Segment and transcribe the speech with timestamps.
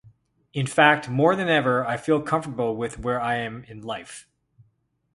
[0.51, 4.27] In fact, more than ever, I feel comfortable with where I am in life.